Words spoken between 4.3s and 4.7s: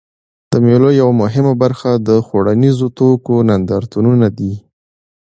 دي.